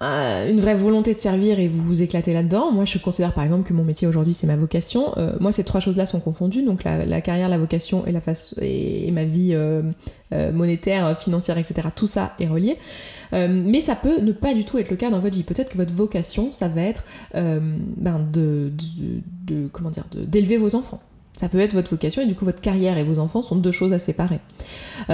[0.01, 2.71] Une vraie volonté de servir et vous vous éclatez là-dedans.
[2.71, 5.13] Moi, je considère par exemple que mon métier aujourd'hui, c'est ma vocation.
[5.17, 8.55] Euh, moi, ces trois choses-là sont confondues, donc la, carrière, la vocation et, la face,
[8.61, 9.83] et, ma vie euh,
[10.33, 11.89] euh, monétaire, financière, etc.
[11.95, 12.77] Tout ça est relié.
[13.33, 15.43] mais ça peut ne pas du tout être le cas dans votre vie.
[15.43, 17.03] Peut-être que votre vocation, ça va être
[17.35, 18.73] ben de,
[19.47, 21.01] de, comment dire, d'élever vos enfants.
[21.33, 23.71] Ça peut être votre vocation et du coup votre carrière et vos enfants sont deux
[23.71, 24.41] choses à séparer.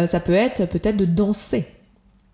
[0.06, 1.66] ça peut être peut-être de danser.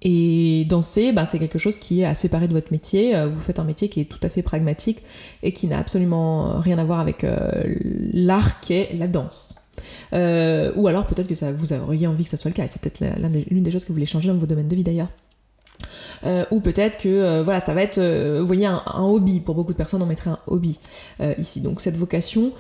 [0.03, 3.15] Et danser, ben, c'est quelque chose qui est à séparer de votre métier.
[3.15, 5.03] Euh, vous faites un métier qui est tout à fait pragmatique
[5.43, 7.75] et qui n'a absolument rien à voir avec euh,
[8.13, 9.57] l'art qu'est la danse.
[10.15, 12.67] Euh, ou alors peut-être que ça, vous auriez envie que ça soit le cas.
[12.69, 13.01] C'est peut-être
[13.51, 15.09] l'une des choses que vous voulez changer dans vos domaines de vie d'ailleurs.
[16.51, 17.99] Ou peut-être que voilà, ça va être,
[18.43, 19.41] voyez, un, hobby.
[19.41, 20.79] Pour beaucoup de personnes, on mettrait un hobby
[21.39, 21.63] ici.
[21.63, 22.53] Donc cette vocation,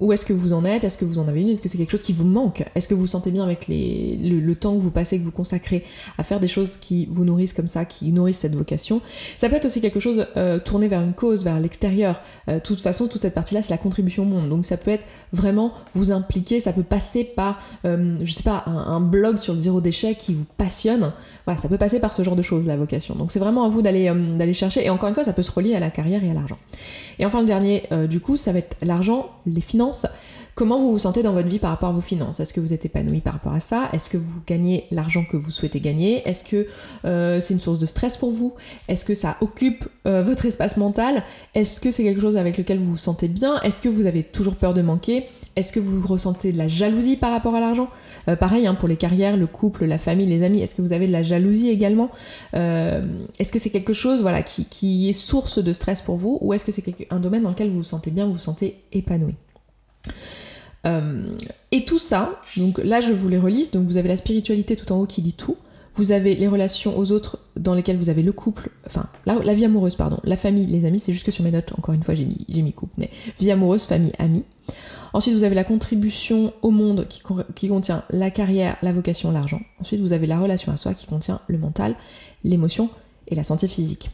[0.00, 0.84] où est-ce que vous en êtes?
[0.84, 1.48] Est-ce que vous en avez une?
[1.48, 2.64] Est-ce que c'est quelque chose qui vous manque?
[2.74, 5.84] Est-ce que vous sentez bien avec le, temps que vous passez, que vous consacrez
[6.16, 9.00] à faire des choses qui vous nourrissent comme ça, qui nourrissent cette vocation?
[9.36, 10.26] Ça peut être aussi quelque chose
[10.64, 12.20] tourné vers une cause, vers l'extérieur.
[12.46, 14.48] de toute façon, toute cette partie-là, c'est la contribution au monde.
[14.48, 19.00] Donc ça peut être vraiment vous impliquer, ça peut passer par, je sais pas, un,
[19.00, 21.12] blog sur le zéro déchet qui vous passionne.
[21.44, 23.14] Voilà, ça peut passer par ce genre de choses, la vocation.
[23.14, 24.84] Donc c'est vraiment à vous d'aller euh, chercher.
[24.84, 26.58] Et encore une fois, ça peut se relier à la carrière et à l'argent.
[27.18, 30.06] Et enfin le dernier, euh, du coup, ça va être l'argent, les finances.
[30.58, 32.40] Comment vous vous sentez dans votre vie par rapport à vos finances?
[32.40, 33.88] Est-ce que vous êtes épanoui par rapport à ça?
[33.92, 36.28] Est-ce que vous gagnez l'argent que vous souhaitez gagner?
[36.28, 36.66] Est-ce que
[37.04, 38.54] euh, c'est une source de stress pour vous?
[38.88, 41.22] Est-ce que ça occupe votre espace mental?
[41.54, 43.60] Est-ce que c'est quelque chose avec lequel vous vous sentez bien?
[43.60, 45.26] Est-ce que vous avez toujours peur de manquer?
[45.54, 47.88] Est-ce que vous ressentez de la jalousie par rapport à l'argent?
[48.40, 50.60] Pareil hein, pour les carrières, le couple, la famille, les amis.
[50.60, 52.10] Est-ce que vous avez de la jalousie également?
[52.54, 56.38] Est-ce que c'est quelque chose voilà, qui, est source de stress pour vous?
[56.40, 58.74] Ou est-ce que c'est un domaine dans lequel vous vous sentez bien, vous vous sentez
[58.90, 59.36] épanoui?
[60.86, 61.36] Euh,
[61.72, 64.92] Et tout ça, donc là je vous les relise, donc vous avez la spiritualité tout
[64.92, 65.56] en haut qui dit tout,
[65.94, 69.64] vous avez les relations aux autres dans lesquelles vous avez le couple, enfin la, vie
[69.64, 72.14] amoureuse, pardon, la famille, les amis, c'est juste que sur mes notes, encore une fois
[72.14, 73.10] j'ai mis, couple, mais
[73.40, 74.44] vie amoureuse, famille, amis.
[75.14, 77.22] Ensuite, vous avez la contribution au monde qui,
[77.54, 79.60] qui, contient la carrière, la vocation, l'argent.
[79.80, 81.96] Ensuite, vous avez la relation à soi qui contient le mental,
[82.44, 82.90] l'émotion
[83.26, 84.10] et la santé physique.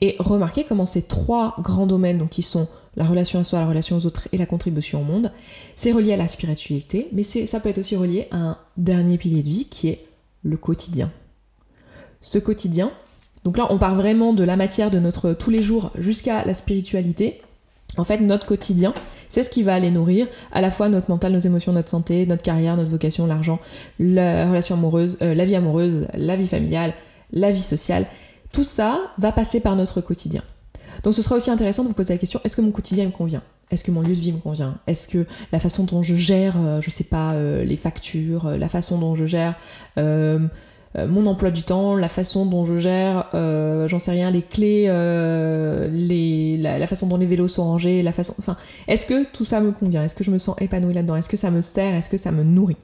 [0.00, 2.66] Et remarquez comment ces trois grands domaines, donc qui sont
[2.98, 5.30] la relation à soi, la relation aux autres et la contribution au monde,
[5.76, 9.42] c'est relié à la spiritualité, mais ça peut être aussi relié à un dernier pilier
[9.42, 10.06] de vie qui est
[10.42, 11.10] le quotidien.
[12.20, 12.90] Ce quotidien,
[13.44, 16.54] donc là on part vraiment de la matière de notre tous les jours jusqu'à la
[16.54, 17.40] spiritualité.
[17.96, 18.92] En fait, notre quotidien,
[19.28, 22.26] c'est ce qui va aller nourrir à la fois notre mental, nos émotions, notre santé,
[22.26, 23.60] notre carrière, notre vocation, l'argent,
[23.98, 26.94] la relation amoureuse, euh, la vie amoureuse, la vie familiale,
[27.32, 28.06] la vie sociale.
[28.52, 30.42] Tout ça va passer par notre quotidien.
[31.02, 33.10] Donc ce sera aussi intéressant de vous poser la question est-ce que mon quotidien me
[33.10, 33.42] convient?
[33.70, 34.78] Est-ce que mon lieu de vie me convient?
[34.86, 38.56] Est-ce que la façon dont je gère, euh, je sais pas, euh, les factures, euh,
[38.56, 39.54] la façon dont je gère
[40.96, 46.86] mon emploi du temps, la façon dont je gère, j'en sais rien, les clés, la,
[46.88, 48.56] façon dont les vélos sont rangés, la façon, enfin,
[48.88, 50.02] est-ce que tout ça me convient?
[50.02, 51.14] Est-ce que je me sens épanouie là-dedans?
[51.14, 51.94] Est-ce que ça me sert?
[51.94, 52.78] Est-ce que ça me nourrit?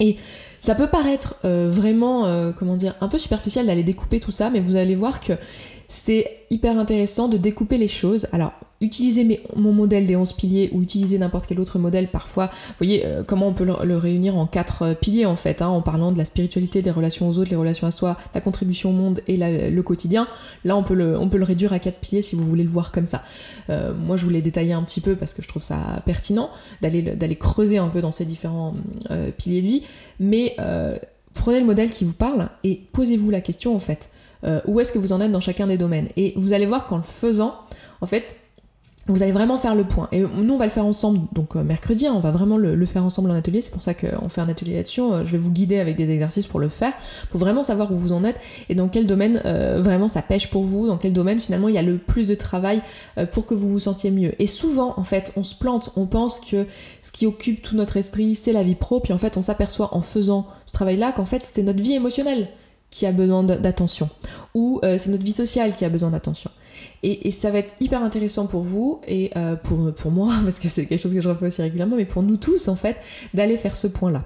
[0.00, 0.16] Et
[0.58, 4.74] ça peut paraître vraiment, comment dire, un peu superficiel d'aller découper tout ça, mais vous
[4.74, 5.34] allez voir que
[5.88, 8.28] c'est hyper intéressant de découper les choses.
[8.32, 12.74] Alors, utiliser mon modèle des 11 piliers ou utiliser n'importe quel autre modèle, parfois, vous
[12.78, 15.80] voyez euh, comment on peut le, réunir en quatre euh, piliers en fait, hein, en
[15.80, 18.92] parlant de la spiritualité, des relations aux autres, les relations à soi, la contribution au
[18.92, 20.28] monde et le quotidien.
[20.64, 22.70] Là, on peut, le, on peut le réduire à quatre piliers si vous voulez le
[22.70, 23.22] voir comme ça.
[23.70, 26.50] Euh, moi, je voulais détailler un petit peu parce que je trouve ça pertinent
[26.82, 28.74] d'aller creuser un peu dans ces différents
[29.38, 29.82] piliers de vie,
[30.20, 30.54] mais
[31.34, 34.10] prenez le modèle qui vous parle et posez-vous la question en fait.
[34.66, 36.98] Où est-ce que vous en êtes dans chacun des domaines Et vous allez voir qu'en
[36.98, 37.54] le faisant,
[38.00, 38.36] en fait,
[39.08, 40.08] vous allez vraiment faire le point.
[40.12, 42.86] Et nous, on va le faire ensemble, donc euh, mercredi, hein, on va vraiment le,
[42.86, 43.62] faire ensemble en atelier.
[43.62, 45.00] C'est pour ça qu'on fait un atelier là-dessus.
[45.00, 46.92] Euh, je vais vous guider avec des exercices pour le faire,
[47.30, 48.36] pour vraiment savoir où vous en êtes
[48.68, 51.74] et dans quel domaine euh, vraiment ça pêche pour vous, dans quel domaine finalement il
[51.74, 52.82] y a le plus de travail
[53.32, 54.32] pour que vous vous sentiez mieux.
[54.40, 56.66] Et souvent, en fait, on se plante, on pense que
[57.02, 59.94] ce qui occupe tout notre esprit, c'est la vie pro, puis en fait, on s'aperçoit
[59.94, 62.48] en faisant ce travail-là qu'en fait, c'est notre vie émotionnelle
[62.90, 64.08] qui a besoin d'attention,
[64.54, 66.50] ou c'est notre vie sociale qui a besoin d'attention.
[67.02, 70.68] Et, ça va être hyper intéressant pour vous et euh, pour, pour moi, parce que
[70.68, 72.96] c'est quelque chose que je refais aussi régulièrement, mais pour nous tous en fait,
[73.34, 74.24] d'aller faire ce point-là.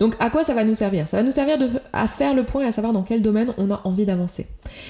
[0.00, 1.08] Donc à quoi ça va nous servir?
[1.08, 3.52] Ça va nous servir de, à faire le point et à savoir dans quel domaine
[3.58, 4.46] on a envie d'avancer.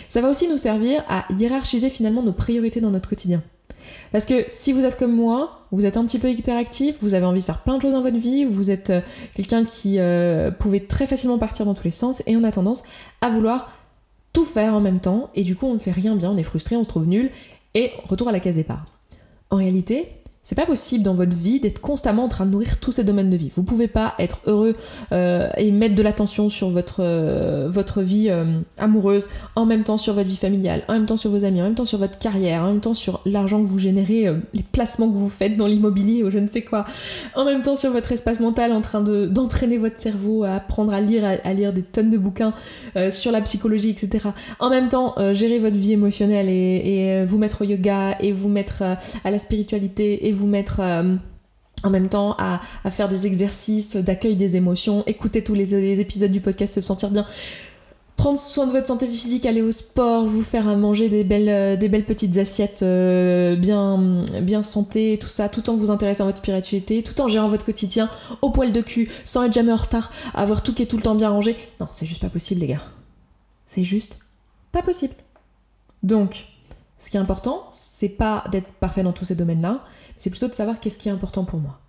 [0.09, 3.43] Ça va aussi nous servir à hiérarchiser finalement nos priorités dans notre quotidien.
[4.13, 7.27] Parce que si vous êtes comme moi, vous êtes un petit peu hyperactif, vous avez
[7.27, 9.01] envie de faire plein de choses dans votre vie, vous êtes euh,
[9.35, 12.83] quelqu'un qui euh, pouvait très facilement partir dans tous les sens et on a tendance
[13.21, 13.73] à vouloir
[14.33, 16.43] tout faire en même temps et du coup on ne fait rien bien, on est
[16.43, 17.31] frustré, on se trouve nul
[17.75, 18.85] et retour à la case départ.
[19.51, 20.09] En réalité,
[20.47, 23.31] c'est pas possible dans votre vie d'être constamment en train de nourrir tous ces domaines
[23.31, 23.51] de vie.
[23.57, 24.77] Vous pouvez pas être heureux
[25.11, 28.45] euh, et mettre de l'attention sur votre, euh, votre vie euh,
[28.79, 31.65] amoureuse, en même temps sur votre vie familiale, en même temps sur vos amis, en
[31.65, 35.11] même temps sur votre carrière, en même temps sur l'argent que vous générez, les placements
[35.11, 36.85] que vous faites dans l'immobilier ou je ne sais quoi,
[37.35, 41.01] en même temps sur votre espace mental en train d'entraîner votre cerveau à apprendre à
[41.01, 42.55] lire, à, lire des tonnes de bouquins
[43.11, 44.29] sur la psychologie, etc.
[44.61, 48.49] En même temps, gérer votre vie émotionnelle et, et vous mettre au yoga et vous
[48.49, 48.85] mettre
[49.25, 51.17] à la spiritualité et vous mettre euh,
[51.83, 56.41] en même temps à, faire des exercices d'accueil des émotions, écouter tous les, épisodes du
[56.41, 57.27] podcast, se sentir bien,
[58.17, 61.77] prendre soin de votre santé physique, aller au sport, vous faire manger des belles, euh,
[61.77, 66.39] des petites assiettes euh, bien, bien santé, tout ça, tout en vous intéressant à votre
[66.39, 68.11] spiritualité, tout en gérant votre quotidien
[68.43, 71.03] au poil de cul, sans être jamais en retard, avoir tout qui est tout le
[71.03, 71.57] temps bien rangé.
[71.81, 72.83] Non, c'est juste pas possible les gars.
[73.67, 74.19] C'est juste
[74.73, 75.15] pas possible.
[76.03, 76.47] Donc,
[76.99, 79.85] ce qui est important, c'est pas d'être parfait dans tous ces domaines-là,
[80.19, 81.81] c'est plutôt de savoir qu'est-ce qui est important pour moi.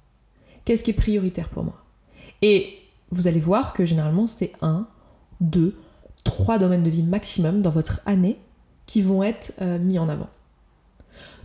[0.66, 1.86] Qu'est-ce qui est prioritaire pour moi.
[2.42, 2.78] Et
[3.12, 4.88] vous allez voir que généralement, c'est un,
[5.40, 5.76] deux,
[6.24, 8.38] trois domaines de vie maximum dans votre année
[8.86, 10.30] qui vont être euh, mis en avant.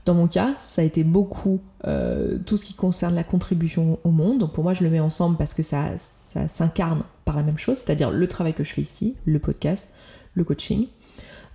[0.04, 4.10] Dans mon cas, ça a été beaucoup euh, tout ce qui concerne la contribution au
[4.10, 4.38] monde.
[4.38, 7.58] Donc pour moi, je le mets ensemble parce que ça, ça s'incarne par la même
[7.58, 9.86] chose, c'est-à-dire le travail que je fais ici, le podcast,
[10.34, 10.88] le coaching.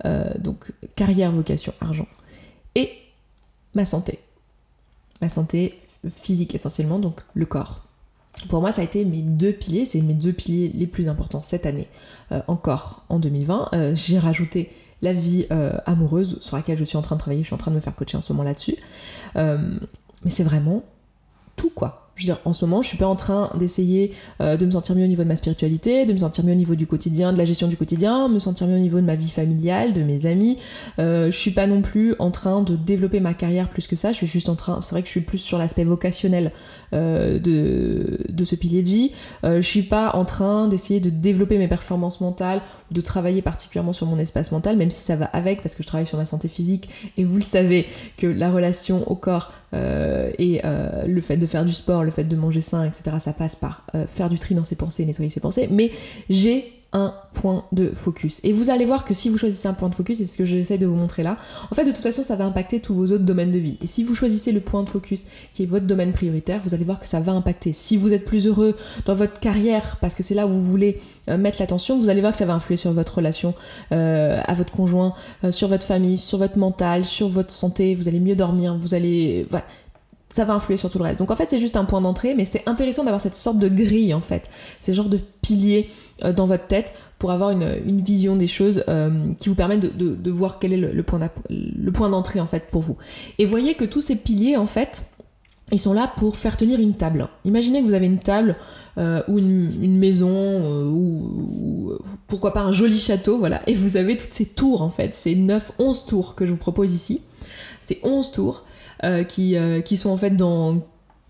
[0.06, 2.08] Euh, donc carrière, vocation, argent.
[2.76, 2.92] Et
[3.74, 4.20] ma santé.
[5.22, 5.80] Ma santé
[6.10, 7.84] physique essentiellement, donc le corps.
[8.50, 11.42] Pour moi, ça a été mes deux piliers, c'est mes deux piliers les plus importants
[11.42, 11.88] cette année,
[12.32, 13.70] euh, encore en 2020.
[13.74, 15.46] Euh, j'ai rajouté la vie
[15.86, 17.82] amoureuse sur laquelle je suis en train de travailler, je suis en train de me
[17.82, 18.76] faire coacher en ce moment là-dessus.
[19.36, 20.82] mais c'est vraiment
[21.56, 22.07] tout quoi.
[22.18, 24.72] Je veux dire, en ce moment, je suis pas en train d'essayer euh, de me
[24.72, 27.32] sentir mieux au niveau de ma spiritualité, de me sentir mieux au niveau du quotidien,
[27.32, 30.02] de la gestion du quotidien, me sentir mieux au niveau de ma vie familiale, de
[30.02, 30.58] mes amis.
[30.98, 34.14] Euh, je suis pas non plus en train de développer ma carrière plus que ça.
[34.14, 36.52] Je suis juste en train, c'est vrai que je suis plus sur l'aspect vocationnel
[36.94, 39.12] euh, de, de ce pilier de vie.
[39.44, 43.44] Euh, je suis pas en train d'essayer de développer mes performances mentales ou de travailler
[43.44, 46.18] particulièrement sur mon espace mental, même si ça va avec parce que je travaille sur
[46.18, 46.90] ma santé physique.
[47.18, 47.86] Et vous le savez
[48.18, 50.62] que la relation au corps et
[51.06, 53.86] le fait de faire du sport, le fait de manger sain, etc., ça passe par
[53.94, 55.68] euh, faire du tri dans ses pensées, nettoyer ses pensées.
[55.72, 55.92] Mais
[56.30, 58.40] j'ai un point de focus.
[58.44, 60.46] Et vous allez voir que si vous choisissez un point de focus, c'est ce que
[60.46, 61.38] j'essaie de vous montrer là,
[61.70, 63.78] en fait de toute façon ça va impacter tous vos autres domaines de vie.
[63.82, 66.86] Et si vous choisissez le point de focus qui est votre domaine prioritaire, vous allez
[66.86, 67.74] voir que ça va impacter.
[67.74, 70.98] Si vous êtes plus heureux dans votre carrière, parce que c'est là où vous voulez
[71.30, 73.54] euh, mettre l'attention, vous allez voir que ça va influer sur votre relation
[73.92, 75.14] euh, à votre conjoint,
[75.52, 79.46] sur votre famille, sur votre mental, sur votre santé, vous allez mieux dormir, vous allez...
[79.50, 79.66] Voilà
[80.30, 81.20] ça va influer sur tout le reste.
[81.20, 83.70] Donc en fait, c'est juste un point d'entrée, mais c'est intéressant d'avoir cette sorte de
[83.70, 85.90] grille en fait, ces genres de piliers
[86.24, 89.10] euh, dans votre tête pour avoir une, vision des choses euh,
[89.40, 92.98] qui vous permettent de, voir quel est le, point d'entrée en fait pour vous.
[93.40, 95.04] Et voyez que tous ces piliers en fait,
[95.72, 97.28] ils sont là pour faire tenir une table.
[97.44, 98.56] Imaginez que vous avez une table
[98.98, 101.94] euh, ou une, maison ou,
[102.28, 105.36] pourquoi pas un joli château, voilà, et vous avez toutes ces tours en fait, ces
[105.36, 107.22] 9, 11 tours que je vous propose ici.
[107.82, 108.64] Ces 11 tours
[109.28, 110.82] qui, euh, qui sont en fait dans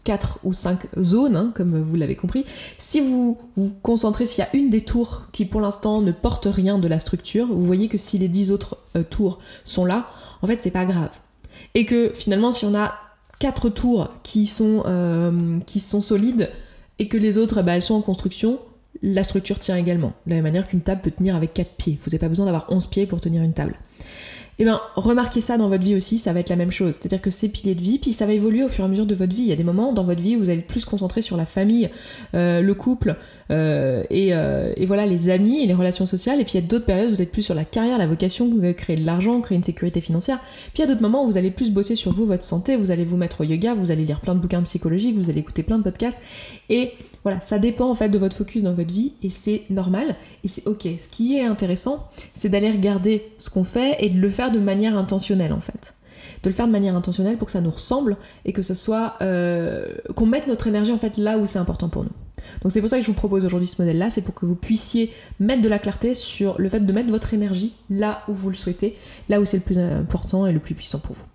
[0.04, 2.46] quatre ou cinq zones, hein, comme vous l'avez compris.
[2.78, 6.48] Si vous vous concentrez, s'il y a une des tours qui pour l'instant ne porte
[6.50, 10.08] rien de la structure, vous voyez que si les dix autres euh, tours sont là,
[10.42, 11.10] en fait c'est pas grave.
[11.76, 12.96] et que finalement si on a
[13.40, 16.50] quatre tours qui sont, euh, qui sont solides
[17.00, 18.60] et que les autres bah, elles sont en construction,
[19.02, 20.14] la structure tient également.
[20.26, 22.00] De la même manière qu'une table peut tenir avec quatre pieds.
[22.04, 23.76] Vous n'avez pas besoin d'avoir 11 pieds pour tenir une table.
[24.60, 26.96] Eh bien, remarquez ça dans votre vie aussi, ça va être la même chose.
[26.96, 29.06] C'est-à-dire que ces piliers de vie, puis ça va évoluer au fur et à mesure
[29.06, 29.44] de votre vie.
[29.44, 31.38] Il y a des moments dans votre vie où vous allez être plus concentré sur
[31.38, 31.92] la famille,
[32.34, 33.18] euh, le couple,
[33.52, 36.42] euh, et, euh, et, voilà, les amis et les relations sociales.
[36.42, 38.08] Et puis il y a d'autres périodes où vous êtes plus sur la carrière, la
[38.08, 40.40] vocation, créer de l'argent, créer une sécurité financière.
[40.40, 42.78] Puis il y a d'autres moments où vous allez plus bosser sur vous, votre santé,
[42.78, 45.42] vous allez vous mettre au yoga, vous allez lire plein de bouquins psychologiques, vous allez
[45.42, 46.18] écouter plein de podcasts.
[46.70, 50.16] Et voilà, ça dépend en fait de votre focus dans votre vie et c'est normal
[50.44, 50.88] et c'est ok.
[50.98, 54.60] Ce qui est intéressant, c'est d'aller regarder ce qu'on fait et de le faire de
[54.60, 55.94] manière intentionnelle en fait.
[56.44, 59.16] De le faire de manière intentionnelle pour que ça nous ressemble et que ce soit
[59.22, 62.12] euh, qu'on mette notre énergie en fait là où c'est important pour nous.
[62.62, 64.56] Donc c'est pour ça que je vous propose aujourd'hui ce modèle-là, c'est pour que vous
[64.56, 68.50] puissiez mettre de la clarté sur le fait de mettre votre énergie là où vous
[68.50, 68.96] le souhaitez,
[69.30, 71.26] là où c'est le plus important et le plus puissant pour vous.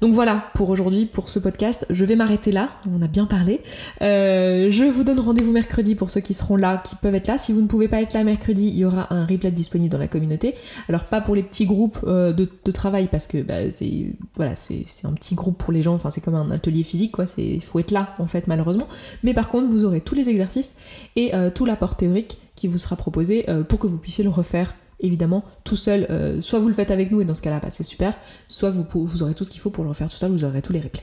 [0.00, 1.86] Donc voilà pour aujourd'hui, pour ce podcast.
[1.90, 3.60] Je vais m'arrêter là, on a bien parlé.
[4.02, 7.38] Euh, je vous donne rendez-vous mercredi pour ceux qui seront là, qui peuvent être là.
[7.38, 9.98] Si vous ne pouvez pas être là mercredi, il y aura un replay disponible dans
[9.98, 10.54] la communauté.
[10.88, 15.12] Alors pas pour les petits groupes euh, de, travail parce que bah, c'est voilà, un
[15.14, 17.90] petit groupe pour les gens, enfin c'est comme un atelier physique quoi, il faut être
[17.90, 18.86] là en fait malheureusement.
[19.22, 20.74] Mais par contre vous aurez tous les exercices
[21.16, 24.74] et euh, tout l'apport théorique qui vous sera proposé pour que vous puissiez le refaire
[25.00, 26.06] évidemment tout seul.
[26.10, 28.16] Euh, soit vous le faites avec nous et dans ce cas-là, bah, c'est super.
[28.46, 30.62] Soit vous, vous aurez tout ce qu'il faut pour le refaire tout seul, vous aurez
[30.62, 31.02] tous les replays.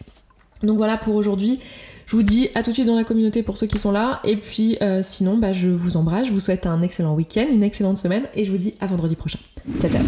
[0.63, 1.59] Donc voilà pour aujourd'hui.
[2.05, 4.21] Je vous dis à tout de suite dans la communauté pour ceux qui sont là.
[4.23, 6.27] Et puis euh, sinon, bah, je vous embrasse.
[6.27, 8.23] Je vous souhaite un excellent week-end, une excellente semaine.
[8.35, 9.39] Et je vous dis à vendredi prochain.
[9.79, 10.03] Ciao, ciao.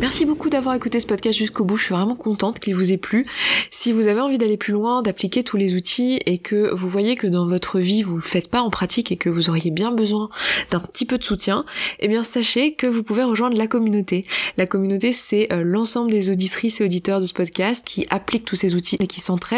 [0.00, 1.76] Merci beaucoup d'avoir écouté ce podcast jusqu'au bout.
[1.76, 3.26] Je suis vraiment contente qu'il vous ait plu.
[3.72, 7.16] Si vous avez envie d'aller plus loin, d'appliquer tous les outils et que vous voyez
[7.16, 9.90] que dans votre vie vous le faites pas en pratique et que vous auriez bien
[9.90, 10.28] besoin
[10.70, 11.64] d'un petit peu de soutien,
[11.98, 14.24] eh bien sachez que vous pouvez rejoindre la communauté.
[14.56, 18.56] La communauté, c'est euh, l'ensemble des auditrices et auditeurs de ce podcast qui appliquent tous
[18.56, 19.57] ces outils et qui s'entraident.